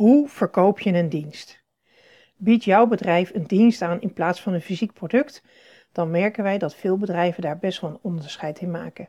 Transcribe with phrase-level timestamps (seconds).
[0.00, 1.62] Hoe verkoop je een dienst?
[2.36, 5.42] Biedt jouw bedrijf een dienst aan in plaats van een fysiek product?
[5.92, 9.08] Dan merken wij dat veel bedrijven daar best wel een onderscheid in maken.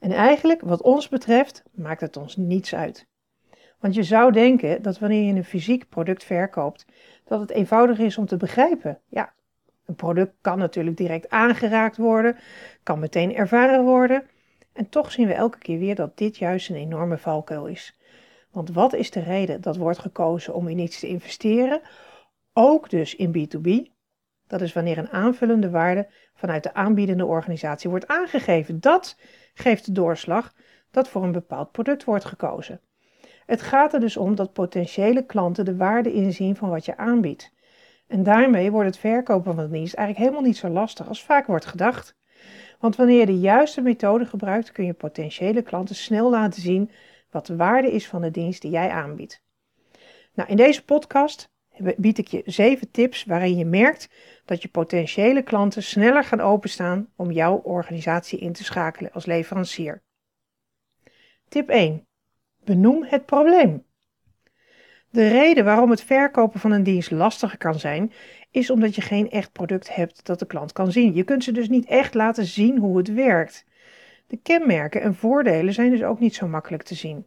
[0.00, 3.06] En eigenlijk, wat ons betreft, maakt het ons niets uit.
[3.78, 6.86] Want je zou denken dat wanneer je een fysiek product verkoopt,
[7.24, 9.00] dat het eenvoudig is om te begrijpen.
[9.08, 9.32] Ja,
[9.86, 12.36] een product kan natuurlijk direct aangeraakt worden,
[12.82, 14.26] kan meteen ervaren worden.
[14.72, 17.96] En toch zien we elke keer weer dat dit juist een enorme valkuil is.
[18.52, 21.80] Want wat is de reden dat wordt gekozen om in iets te investeren?
[22.52, 23.90] Ook dus in B2B.
[24.46, 28.80] Dat is wanneer een aanvullende waarde vanuit de aanbiedende organisatie wordt aangegeven.
[28.80, 29.18] Dat
[29.54, 30.54] geeft de doorslag
[30.90, 32.80] dat voor een bepaald product wordt gekozen.
[33.46, 37.52] Het gaat er dus om dat potentiële klanten de waarde inzien van wat je aanbiedt.
[38.06, 41.66] En daarmee wordt het verkopen van dienst eigenlijk helemaal niet zo lastig als vaak wordt
[41.66, 42.16] gedacht.
[42.80, 46.90] Want wanneer je de juiste methode gebruikt, kun je potentiële klanten snel laten zien
[47.32, 49.42] wat de waarde is van de dienst die jij aanbiedt.
[50.34, 51.50] Nou, in deze podcast
[51.96, 54.08] bied ik je zeven tips waarin je merkt
[54.44, 60.02] dat je potentiële klanten sneller gaan openstaan om jouw organisatie in te schakelen als leverancier.
[61.48, 62.06] Tip 1.
[62.64, 63.84] Benoem het probleem.
[65.10, 68.12] De reden waarom het verkopen van een dienst lastiger kan zijn,
[68.50, 71.14] is omdat je geen echt product hebt dat de klant kan zien.
[71.14, 73.64] Je kunt ze dus niet echt laten zien hoe het werkt.
[74.32, 77.26] De kenmerken en voordelen zijn dus ook niet zo makkelijk te zien.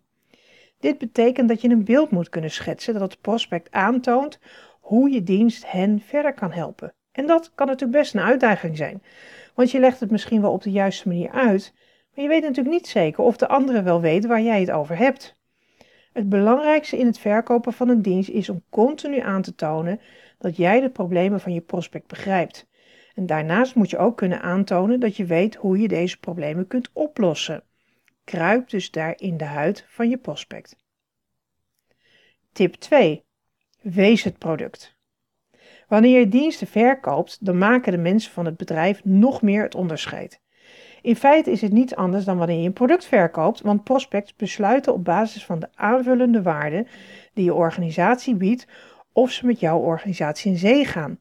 [0.79, 4.39] Dit betekent dat je een beeld moet kunnen schetsen dat het prospect aantoont
[4.79, 6.93] hoe je dienst hen verder kan helpen.
[7.11, 9.03] En dat kan natuurlijk best een uitdaging zijn,
[9.53, 11.73] want je legt het misschien wel op de juiste manier uit,
[12.13, 14.97] maar je weet natuurlijk niet zeker of de andere wel weet waar jij het over
[14.97, 15.35] hebt.
[16.13, 19.99] Het belangrijkste in het verkopen van een dienst is om continu aan te tonen
[20.37, 22.67] dat jij de problemen van je prospect begrijpt.
[23.15, 26.89] En daarnaast moet je ook kunnen aantonen dat je weet hoe je deze problemen kunt
[26.93, 27.63] oplossen.
[28.23, 30.75] Kruip dus daar in de huid van je prospect.
[32.51, 33.23] Tip 2.
[33.81, 34.95] Wees het product.
[35.87, 40.41] Wanneer je diensten verkoopt, dan maken de mensen van het bedrijf nog meer het onderscheid.
[41.01, 44.93] In feite is het niets anders dan wanneer je een product verkoopt, want prospects besluiten
[44.93, 46.87] op basis van de aanvullende waarde
[47.33, 48.67] die je organisatie biedt
[49.11, 51.19] of ze met jouw organisatie in zee gaan.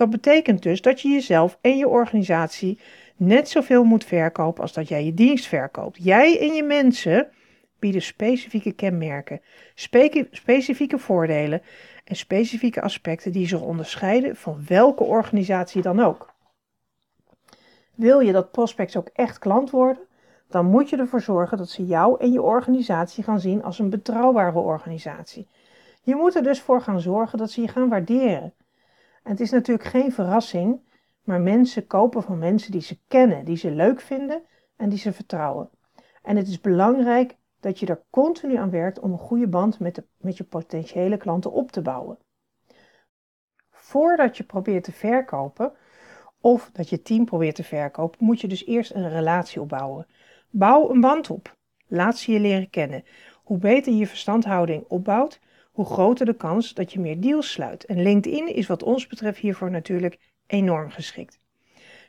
[0.00, 2.78] Dat betekent dus dat je jezelf en je organisatie
[3.16, 6.04] net zoveel moet verkopen als dat jij je dienst verkoopt.
[6.04, 7.28] Jij en je mensen
[7.78, 9.40] bieden specifieke kenmerken,
[10.30, 11.62] specifieke voordelen
[12.04, 16.32] en specifieke aspecten die zich onderscheiden van welke organisatie dan ook.
[17.94, 20.02] Wil je dat prospects ook echt klant worden,
[20.48, 23.90] dan moet je ervoor zorgen dat ze jou en je organisatie gaan zien als een
[23.90, 25.48] betrouwbare organisatie.
[26.02, 28.52] Je moet er dus voor gaan zorgen dat ze je gaan waarderen.
[29.22, 30.80] En het is natuurlijk geen verrassing,
[31.24, 34.42] maar mensen kopen van mensen die ze kennen, die ze leuk vinden
[34.76, 35.70] en die ze vertrouwen.
[36.22, 39.94] En het is belangrijk dat je er continu aan werkt om een goede band met,
[39.94, 42.18] de, met je potentiële klanten op te bouwen.
[43.70, 45.72] Voordat je probeert te verkopen,
[46.40, 50.06] of dat je team probeert te verkopen, moet je dus eerst een relatie opbouwen.
[50.50, 51.56] Bouw een band op.
[51.86, 53.04] Laat ze je leren kennen.
[53.42, 57.84] Hoe beter je verstandhouding opbouwt, hoe groter de kans dat je meer deals sluit.
[57.84, 61.40] En LinkedIn is wat ons betreft hiervoor natuurlijk enorm geschikt.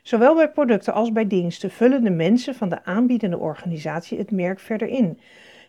[0.02, 4.60] Zowel bij producten als bij diensten vullen de mensen van de aanbiedende organisatie het merk
[4.60, 5.18] verder in.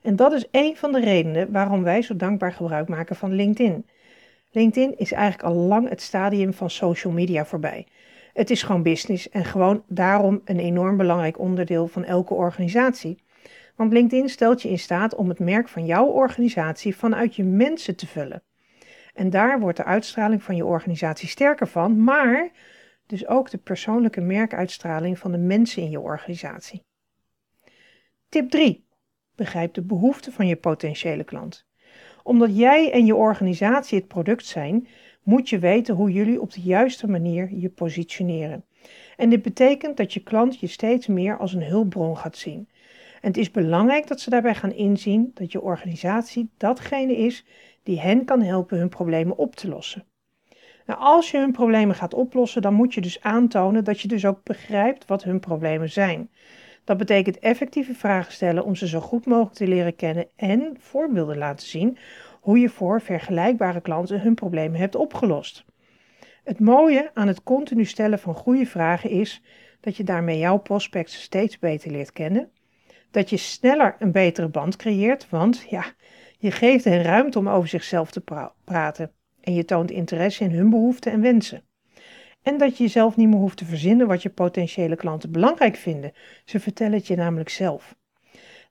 [0.02, 3.86] En dat is een van de redenen waarom wij zo dankbaar gebruik maken van LinkedIn.
[4.52, 7.88] LinkedIn is eigenlijk al lang het stadium van social media voorbij.
[8.34, 13.23] Het is gewoon business en gewoon daarom een enorm belangrijk onderdeel van elke organisatie.
[13.76, 17.96] Want LinkedIn stelt je in staat om het merk van jouw organisatie vanuit je mensen
[17.96, 18.44] te vullen.
[19.14, 22.52] En daar wordt de uitstraling van je organisatie sterker van, maar
[23.08, 26.84] dus ook de persoonlijke merkuitstraling van de mensen in je organisatie.
[28.30, 28.86] Tip 3.
[29.36, 31.66] Begrijp de behoeften van je potentiële klant.
[32.24, 34.88] Omdat jij en je organisatie het product zijn,
[35.24, 38.66] moet je weten hoe jullie op de juiste manier je positioneren.
[39.18, 42.68] En dit betekent dat je klant je steeds meer als een hulpbron gaat zien.
[43.24, 47.46] En het is belangrijk dat ze daarbij gaan inzien dat je organisatie datgene is
[47.84, 50.06] die hen kan helpen hun problemen op te lossen.
[50.86, 54.26] Nou, als je hun problemen gaat oplossen, dan moet je dus aantonen dat je dus
[54.26, 56.30] ook begrijpt wat hun problemen zijn.
[56.84, 61.38] Dat betekent effectieve vragen stellen om ze zo goed mogelijk te leren kennen en voorbeelden
[61.38, 61.98] laten zien
[62.42, 65.66] hoe je voor vergelijkbare klanten hun problemen hebt opgelost.
[66.44, 69.42] Het mooie aan het continu stellen van goede vragen is
[69.80, 72.52] dat je daarmee jouw prospects steeds beter leert kennen,
[73.14, 75.86] dat je sneller een betere band creëert, want ja,
[76.38, 78.24] je geeft hen ruimte om over zichzelf te
[78.64, 79.12] praten
[79.42, 81.64] en je toont interesse in hun behoeften en wensen.
[82.42, 86.12] En dat je jezelf niet meer hoeft te verzinnen wat je potentiële klanten belangrijk vinden.
[86.46, 87.96] Ze vertellen het je namelijk zelf.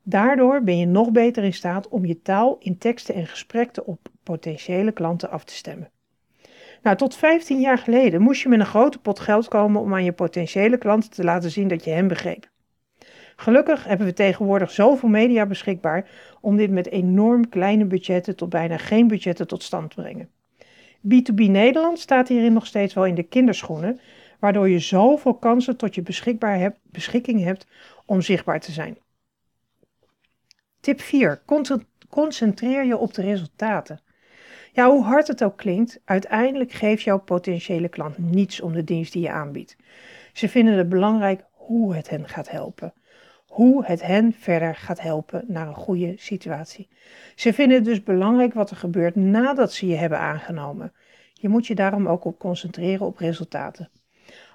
[0.02, 4.08] Daardoor ben je nog beter in staat om je taal in teksten en gesprekken op
[4.22, 5.90] potentiële klanten af te stemmen.
[6.82, 10.04] Nou, tot 15 jaar geleden moest je met een grote pot geld komen om aan
[10.04, 12.51] je potentiële klanten te laten zien dat je hen begreep.
[13.42, 16.08] Gelukkig hebben we tegenwoordig zoveel media beschikbaar
[16.40, 20.30] om dit met enorm kleine budgetten tot bijna geen budgetten tot stand te brengen.
[21.08, 24.00] B2B Nederland staat hierin nog steeds wel in de kinderschoenen,
[24.38, 27.66] waardoor je zoveel kansen tot je beschikbaar hebt, beschikking hebt
[28.06, 28.98] om zichtbaar te zijn.
[30.80, 31.42] Tip 4.
[32.08, 34.00] Concentreer je op de resultaten.
[34.72, 39.12] Ja, hoe hard het ook klinkt, uiteindelijk geeft jouw potentiële klant niets om de dienst
[39.12, 39.76] die je aanbiedt.
[40.32, 42.92] Ze vinden het belangrijk hoe het hen gaat helpen.
[43.52, 46.88] Hoe het hen verder gaat helpen naar een goede situatie.
[47.34, 50.92] Ze vinden het dus belangrijk wat er gebeurt nadat ze je hebben aangenomen.
[51.32, 53.90] Je moet je daarom ook op concentreren op resultaten.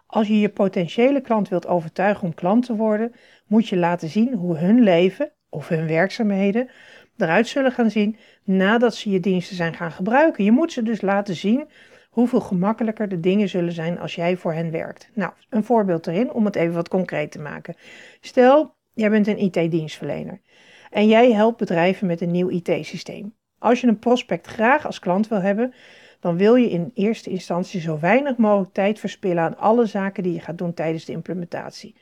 [0.06, 3.14] Als je je potentiële klant wilt overtuigen om klant te worden,
[3.48, 6.70] moet je laten zien hoe hun leven of hun werkzaamheden
[7.18, 10.44] eruit zullen gaan zien nadat ze je diensten zijn gaan gebruiken.
[10.44, 11.68] Je moet ze dus laten zien
[12.10, 15.10] hoeveel gemakkelijker de dingen zullen zijn als jij voor hen werkt.
[15.14, 17.76] Nou, een voorbeeld erin om het even wat concreet te maken.
[18.22, 20.42] Stel, jij bent een IT-dienstverlener
[20.90, 23.34] en jij helpt bedrijven met een nieuw IT-systeem.
[23.60, 25.74] Als je een prospect graag als klant wil hebben,
[26.20, 30.34] dan wil je in eerste instantie zo weinig mogelijk tijd verspillen aan alle zaken die
[30.34, 31.96] je gaat doen tijdens de implementatie.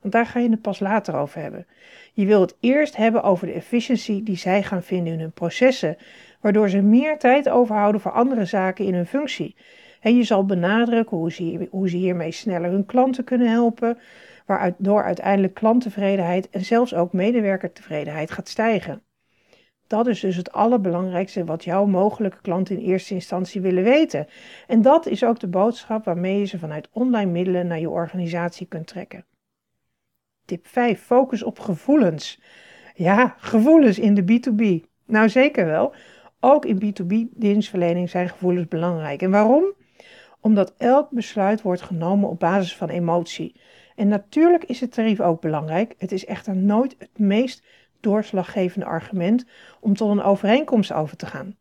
[0.00, 1.66] Want daar ga je het pas later over hebben.
[2.12, 5.96] Je wil het eerst hebben over de efficiëntie die zij gaan vinden in hun processen,
[6.40, 9.56] waardoor ze meer tijd overhouden voor andere zaken in hun functie.
[10.00, 13.98] En je zal benadrukken hoe ze, hoe ze hiermee sneller hun klanten kunnen helpen,
[14.46, 19.02] waardoor uiteindelijk klanttevredenheid en zelfs ook medewerkertevredenheid gaat stijgen.
[19.86, 24.26] Dat is dus het allerbelangrijkste wat jouw mogelijke klanten in eerste instantie willen weten.
[24.66, 28.66] En dat is ook de boodschap waarmee je ze vanuit online middelen naar je organisatie
[28.66, 29.24] kunt trekken.
[30.44, 31.00] Tip 5.
[31.00, 32.40] Focus op gevoelens.
[32.94, 34.86] Ja, gevoelens in de B2B.
[35.06, 35.94] Nou zeker wel.
[36.40, 39.22] Ook in B2B dienstverlening zijn gevoelens belangrijk.
[39.22, 39.74] En waarom?
[40.40, 43.60] Omdat elk besluit wordt genomen op basis van emotie.
[43.96, 45.94] En natuurlijk is het tarief ook belangrijk.
[45.98, 47.62] Het is echter nooit het meest
[48.00, 49.44] doorslaggevende argument
[49.80, 51.56] om tot een overeenkomst over te gaan.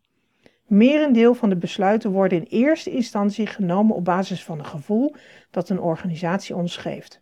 [0.66, 5.16] Merendeel van de besluiten worden in eerste instantie genomen op basis van een gevoel
[5.52, 7.22] dat een organisatie ons geeft.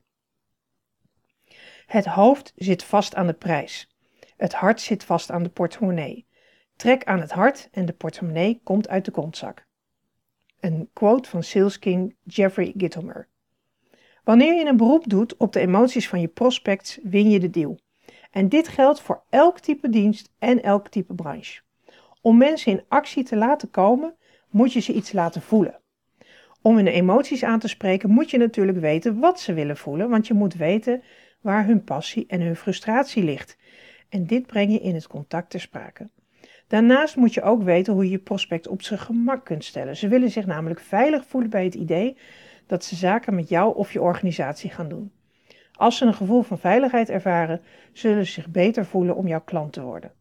[1.86, 3.95] Het hoofd zit vast aan de prijs.
[4.38, 6.27] Het hart zit vast aan de portemonnee.
[6.75, 9.67] Trek aan het hart en de portemonnee komt uit de kontzak.
[10.68, 13.28] Een quote van sales king Jeffrey Gitomer.
[14.24, 17.80] Wanneer je een beroep doet op de emoties van je prospects, win je de deal.
[18.31, 21.62] En dit geldt voor elk type dienst en elk type branche.
[22.22, 24.16] Om mensen in actie te laten komen,
[24.50, 25.80] moet je ze iets laten voelen.
[26.62, 30.28] Om hun emoties aan te spreken, moet je natuurlijk weten wat ze willen voelen, want
[30.28, 31.04] je moet weten
[31.42, 33.58] waar hun passie en hun frustratie ligt.
[34.10, 36.10] En dit breng je in het contact ter sprake.
[36.68, 39.98] Daarnaast moet je ook weten hoe je je prospect op zijn gemak kunt stellen.
[39.98, 42.18] Ze willen zich namelijk veilig voelen bij het idee
[42.66, 45.12] dat ze zaken met jou of je organisatie gaan doen.
[45.72, 47.62] Als ze een gevoel van veiligheid ervaren,
[47.94, 50.12] zullen ze zich beter voelen om jouw klant te worden.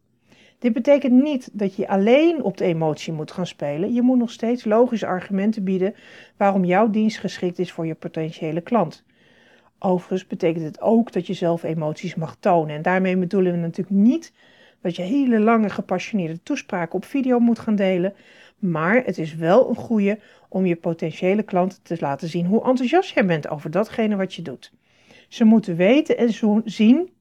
[0.59, 3.93] Dit betekent niet dat je alleen op de emotie moet gaan spelen.
[3.93, 5.95] Je moet nog steeds logische argumenten bieden
[6.37, 9.03] waarom jouw dienst geschikt is voor je potentiële klant.
[9.79, 12.75] Overigens betekent het ook dat je zelf emoties mag tonen.
[12.75, 14.33] En daarmee bedoelen we natuurlijk niet
[14.87, 18.15] dat je hele lange gepassioneerde toespraken op video moet gaan delen.
[18.57, 23.13] Maar het is wel een goede om je potentiële klanten te laten zien hoe enthousiast
[23.13, 24.71] jij bent over datgene wat je doet.
[25.27, 26.33] Ze moeten weten en
[26.65, 27.13] zien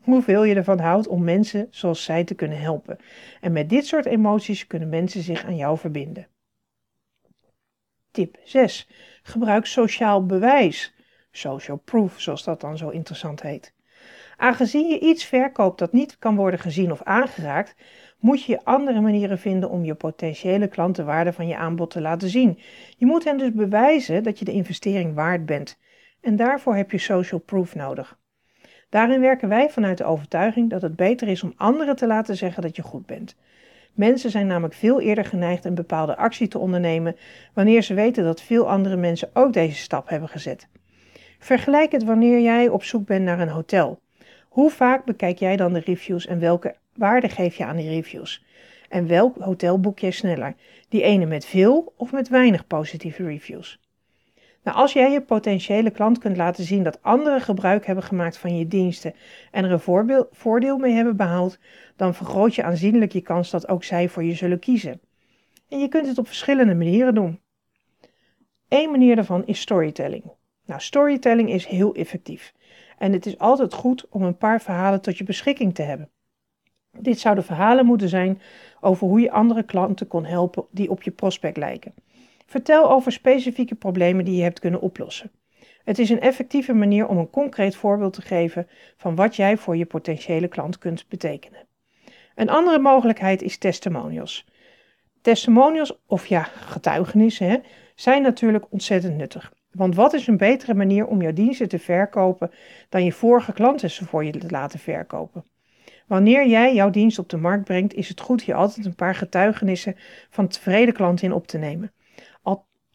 [0.00, 2.98] hoeveel je ervan houdt om mensen zoals zij te kunnen helpen.
[3.40, 6.28] En met dit soort emoties kunnen mensen zich aan jou verbinden.
[8.10, 8.88] Tip 6.
[9.22, 10.94] Gebruik sociaal bewijs.
[11.30, 13.75] Social proof, zoals dat dan zo interessant heet.
[14.36, 17.74] Aangezien je iets verkoopt dat niet kan worden gezien of aangeraakt,
[18.18, 22.28] moet je andere manieren vinden om je potentiële klanten waarde van je aanbod te laten
[22.28, 22.58] zien.
[22.96, 25.78] Je moet hen dus bewijzen dat je de investering waard bent.
[26.20, 28.18] En daarvoor heb je social proof nodig.
[28.88, 32.62] Daarin werken wij vanuit de overtuiging dat het beter is om anderen te laten zeggen
[32.62, 33.36] dat je goed bent.
[33.92, 37.16] Mensen zijn namelijk veel eerder geneigd een bepaalde actie te ondernemen
[37.54, 40.68] wanneer ze weten dat veel andere mensen ook deze stap hebben gezet.
[41.38, 44.00] Vergelijk het wanneer jij op zoek bent naar een hotel.
[44.56, 48.44] Hoe vaak bekijk jij dan de reviews en welke waarde geef je aan die reviews?
[48.88, 50.54] En welk hotel boek jij sneller?
[50.88, 53.80] Die ene met veel of met weinig positieve reviews?
[54.62, 58.58] Nou, als jij je potentiële klant kunt laten zien dat anderen gebruik hebben gemaakt van
[58.58, 59.14] je diensten
[59.50, 61.58] en er een voordeel mee hebben behaald,
[61.96, 65.00] dan vergroot je aanzienlijk je kans dat ook zij voor je zullen kiezen.
[65.68, 67.40] En je kunt het op verschillende manieren doen.
[68.68, 70.24] Eén manier daarvan is storytelling.
[70.66, 72.52] Nou, storytelling is heel effectief.
[72.98, 76.10] En het is altijd goed om een paar verhalen tot je beschikking te hebben.
[76.98, 78.40] Dit zouden verhalen moeten zijn
[78.80, 81.94] over hoe je andere klanten kon helpen die op je prospect lijken.
[82.46, 85.30] Vertel over specifieke problemen die je hebt kunnen oplossen.
[85.84, 89.76] Het is een effectieve manier om een concreet voorbeeld te geven van wat jij voor
[89.76, 91.66] je potentiële klant kunt betekenen.
[92.34, 94.46] Een andere mogelijkheid is testimonials.
[95.20, 97.56] Testimonials, of ja, getuigenissen, hè,
[97.94, 99.52] zijn natuurlijk ontzettend nuttig.
[99.76, 102.50] Want wat is een betere manier om jouw diensten te verkopen
[102.88, 105.44] dan je vorige klanten ze voor je te laten verkopen?
[106.06, 109.14] Wanneer jij jouw dienst op de markt brengt, is het goed hier altijd een paar
[109.14, 109.96] getuigenissen
[110.30, 111.92] van tevreden klanten in op te nemen.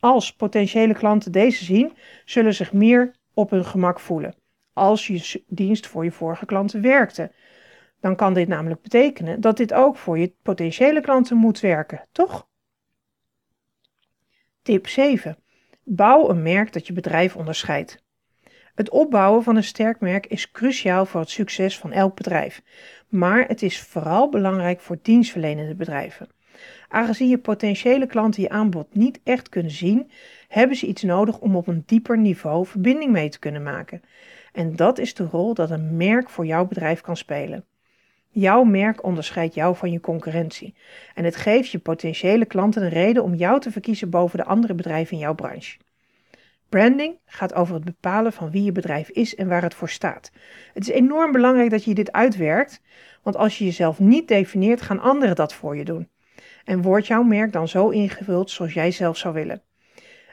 [0.02, 1.94] Als potentiële klanten deze zien,
[2.26, 4.36] zullen zich meer op hun gemak voelen.
[4.74, 7.32] Als je dienst voor je vorige klanten werkte,
[8.00, 12.48] dan kan dit namelijk betekenen dat dit ook voor je potentiële klanten moet werken, toch?
[14.62, 15.38] Tip 7.
[15.84, 18.04] Bouw een merk dat je bedrijf onderscheidt.
[18.76, 22.62] Het opbouwen van een sterk merk is cruciaal voor het succes van elk bedrijf,
[23.10, 26.30] maar het is vooral belangrijk voor dienstverlenende bedrijven.
[26.88, 30.12] Aangezien je potentiële klanten je aanbod niet echt kunnen zien,
[30.48, 34.02] hebben ze iets nodig om op een dieper niveau verbinding mee te kunnen maken.
[34.54, 37.66] En dat is de rol dat een merk voor jouw bedrijf kan spelen.
[38.34, 40.76] Jouw merk onderscheidt jou van je concurrentie
[41.16, 44.74] en het geeft je potentiële klanten een reden om jou te verkiezen boven de andere
[44.74, 45.78] bedrijven in jouw branche.
[46.70, 50.32] Branding gaat over het bepalen van wie je bedrijf is en waar het voor staat.
[50.74, 52.82] Het is enorm belangrijk dat je dit uitwerkt,
[53.22, 56.10] want als je jezelf niet definieert, gaan anderen dat voor je doen.
[56.66, 59.62] En wordt jouw merk dan zo ingevuld zoals jij zelf zou willen?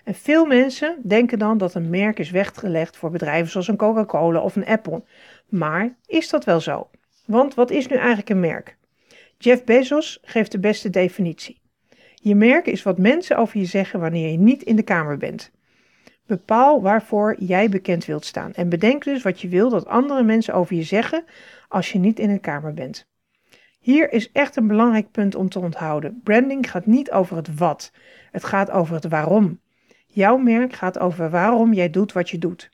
[0.05, 4.40] En veel mensen denken dan dat een merk is weggelegd voor bedrijven zoals een Coca-Cola
[4.40, 5.02] of een Apple.
[5.49, 6.90] Maar is dat wel zo?
[7.28, 8.76] Want wat is nu eigenlijk een merk?
[9.38, 11.61] Jeff Bezos geeft de beste definitie.
[12.14, 15.50] Je merk is wat mensen over je zeggen wanneer je niet in de kamer bent.
[16.26, 20.54] Bepaal waarvoor jij bekend wilt staan en bedenk dus wat je wil dat andere mensen
[20.54, 21.25] over je zeggen
[21.68, 23.06] als je niet in de kamer bent.
[23.80, 26.20] Hier is echt een belangrijk punt om te onthouden.
[26.25, 27.92] Branding gaat niet over het wat,
[28.30, 29.61] het gaat over het waarom.
[30.06, 32.70] Jouw merk gaat over waarom jij doet wat je doet.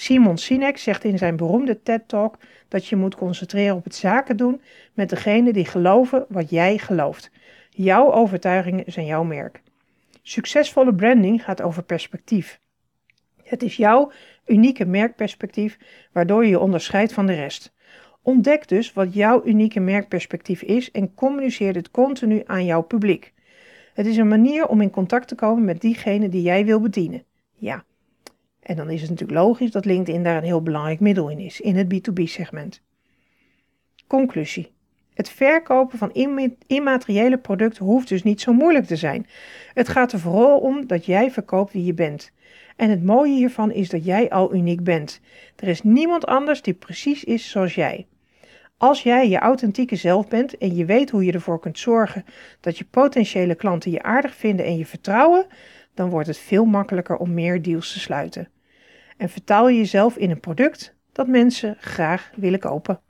[0.00, 2.38] Simon Sinek zegt in zijn beroemde TED-talk
[2.68, 4.60] dat je moet concentreren op het zaken doen
[4.92, 7.30] met degene die geloven wat jij gelooft.
[7.70, 9.62] Jouw overtuigingen zijn jouw merk.
[10.22, 12.60] Succesvolle branding gaat over perspectief.
[13.42, 14.12] Het is jouw
[14.46, 15.78] unieke merkperspectief
[16.12, 17.74] waardoor je je onderscheidt van de rest.
[18.22, 23.32] Ontdek dus wat jouw unieke merkperspectief is en communiceer dit continu aan jouw publiek.
[23.94, 27.24] Het is een manier om in contact te komen met diegene die jij wil bedienen.
[27.54, 27.84] Ja,
[28.68, 31.60] en dan is het natuurlijk logisch dat LinkedIn daar een heel belangrijk middel in is,
[31.60, 32.82] in het B2B-segment.
[34.06, 34.72] Conclusie.
[35.14, 36.12] Het verkopen van
[36.66, 39.26] immateriële producten hoeft dus niet zo moeilijk te zijn.
[39.74, 42.32] Het gaat er vooral om dat jij verkoopt wie je bent.
[42.76, 45.20] En het mooie hiervan is dat jij al uniek bent.
[45.56, 48.06] Er is niemand anders die precies is zoals jij.
[48.76, 52.24] Als jij je authentieke zelf bent en je weet hoe je ervoor kunt zorgen
[52.60, 55.46] dat je potentiële klanten je aardig vinden en je vertrouwen,
[55.94, 58.48] dan wordt het veel makkelijker om meer deals te sluiten.
[59.18, 63.00] En vertaal je jezelf in een product dat mensen graag willen kopen.